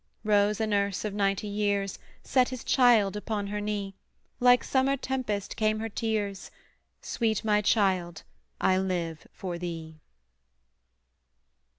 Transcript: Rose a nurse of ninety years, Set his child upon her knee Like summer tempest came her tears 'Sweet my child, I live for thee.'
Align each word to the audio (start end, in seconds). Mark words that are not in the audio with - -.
Rose 0.23 0.59
a 0.59 0.65
nurse 0.65 1.05
of 1.05 1.13
ninety 1.13 1.47
years, 1.47 1.99
Set 2.23 2.49
his 2.49 2.63
child 2.63 3.15
upon 3.15 3.45
her 3.45 3.61
knee 3.61 3.93
Like 4.39 4.63
summer 4.63 4.97
tempest 4.97 5.55
came 5.55 5.77
her 5.79 5.89
tears 5.89 6.49
'Sweet 7.03 7.45
my 7.45 7.61
child, 7.61 8.23
I 8.59 8.79
live 8.79 9.27
for 9.31 9.59
thee.' 9.59 9.99